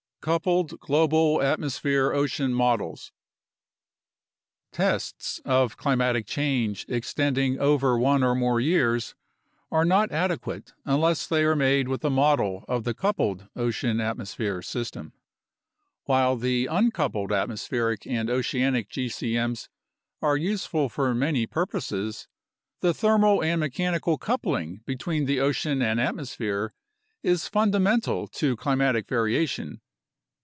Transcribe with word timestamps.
Coupled 0.23 0.79
Global 0.79 1.41
Atmosphere 1.41 2.13
Ocean 2.13 2.53
Models 2.53 3.11
Tests 4.71 5.41
of 5.45 5.77
climatic 5.77 6.27
change 6.27 6.85
extending 6.87 7.57
over 7.59 7.97
one 7.97 8.21
or 8.23 8.35
more 8.35 8.59
years 8.59 9.15
are 9.71 9.83
not 9.83 10.11
adequate 10.11 10.73
unless 10.85 11.25
they 11.25 11.43
are 11.43 11.55
made 11.55 11.87
with 11.87 12.05
a 12.05 12.11
model 12.11 12.63
of 12.67 12.83
the 12.83 12.93
coupled 12.93 13.47
ocean 13.55 13.99
atmosphere 13.99 14.61
system. 14.61 15.13
While 16.03 16.35
the 16.35 16.69
un 16.69 16.91
coupled 16.91 17.33
atmospheric 17.33 18.05
and 18.05 18.29
oceanic 18.29 18.89
gcm's 18.91 19.69
are 20.21 20.37
useful 20.37 20.87
for 20.87 21.15
many 21.15 21.47
purposes, 21.47 22.27
the 22.81 22.93
thermal 22.93 23.41
and 23.43 23.59
mechanical 23.59 24.19
coupling 24.19 24.81
between 24.85 25.25
the 25.25 25.39
ocean 25.39 25.81
and 25.81 25.99
atmosphere 25.99 26.75
is 27.23 27.47
fundamental 27.47 28.27
to 28.27 28.55
climatic 28.55 29.07
variation. 29.07 29.81